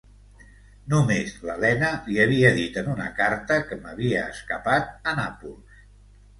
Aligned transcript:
Només 0.93 1.35
l'Elena 1.49 1.91
li 2.07 2.17
havia 2.25 2.51
dit 2.57 2.81
en 2.83 2.91
una 2.95 3.07
carta 3.21 3.61
que 3.69 3.79
m'havia 3.85 4.27
escapat 4.35 4.93
a 5.15 5.19
Nàpols. 5.23 5.81